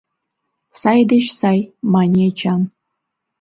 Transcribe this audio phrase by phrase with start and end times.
[0.81, 1.59] —Сай деч сай,—
[1.93, 2.61] мане Эчан.